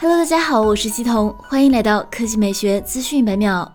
[0.00, 3.68] Hello，大家好，我是西彤，欢迎来到科技美学资讯百秒。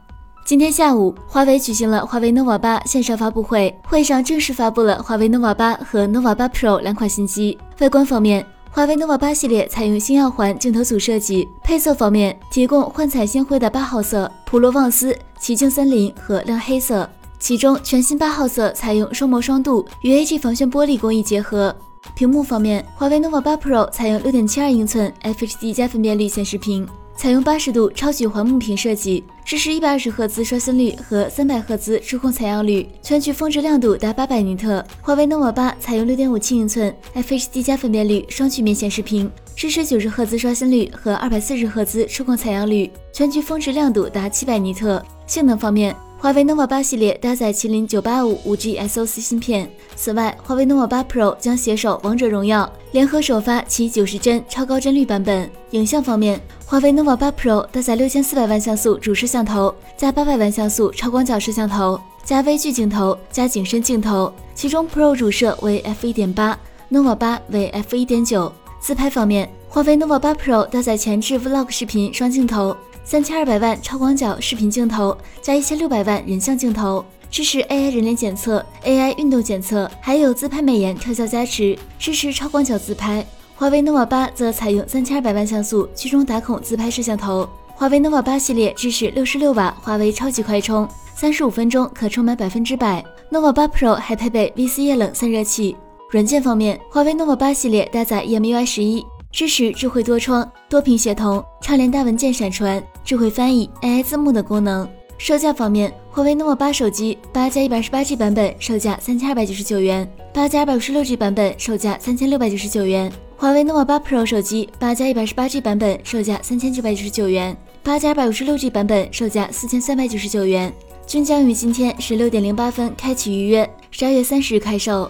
[0.46, 7.58] 今天下午，华为举行了华为 nova 八线上发布会，会上正式发布了华为 nova 八和 nova 八 Pro 两款新机。
[7.80, 17.10] 外观方面，华为 nova 八系列采用星耀环镜头组设计；配色方面，提供幻彩星辉的八号色、普罗旺斯、奇境森林和亮黑色。
[17.38, 21.76] 其中，全新八号色采用双模双镀与 AG 防眩玻璃工艺结合。
[22.16, 26.88] 屏幕方面，华为 nova 八 Pro 采用六点七二英寸 FHD 加分辨率显示屏，
[27.18, 34.86] 采用八十度超曲环幕屏设计，支持一百二十赫兹刷新率和三百赫兹触控采样率，全局峰值亮度达八百尼特。
[35.02, 45.04] 华为 nova 八采用六点五七英寸 FHD 加分辨率双曲面显示屏，支持九十赫兹刷新率和二百四十赫兹触控采样率，全局峰值亮度达七百尼特。
[45.26, 49.70] 性能方面，华为 nova 八系列搭载麒麟九八五五 G SoC 芯片。
[49.94, 55.52] 此外，华为 nova 八 Pro 将携手王者荣耀，联合首发其九十帧超高帧率版本。
[55.72, 64.32] 影像方面，华为 nova 八 Pro 搭载六千四百万像素主摄像头，加八百万像素超广角摄像头，加微距镜头，加景深镜头。
[64.56, 66.58] 其中 Pro 主摄为 f 一点八
[66.90, 68.50] ，nova 八为 f 一点九。
[68.80, 72.74] 自拍方面，华为 nova 八 Pro 搭载前置 Vlog 视频双镜头。
[73.06, 83.26] 三千二百万超广角视频镜头加一千六百万人像镜头，支持 AI 人脸检测、AI 运动检测，还有自拍美颜特效加持，支持超广角自拍。
[83.56, 87.48] 华为 nova 八则采用三千二百万像素居中打孔自拍摄像头。
[87.76, 93.04] 华为 nova 八系列支持六十六瓦华为超级快充，三十五分钟可充满百分之百。
[93.32, 95.76] nova 八 Pro 还配备 VC 液冷散热器。
[96.10, 99.06] 软件方面，华为 nova 八系列搭载 EMUI 十一。
[99.34, 104.88] 支持智慧多窗、多屏协同、畅联大文件闪传、智慧翻译、AI 字幕等功能。
[105.18, 113.12] 售价方面，华为 nova 八手机八加一百二十八 G 版本售价三千二百九十九元，八加二百五十六 G 版本售价三千六百九十九元。
[113.36, 120.72] 华为 nova 八 Pro 手机八加一百二十八 G 版本售价三千九百九十九元，八加二百五十六 G 版本售价四千三百九十九元，
[121.08, 125.10] 均将于今天十六点零八分开启预约，十二月三十日开售。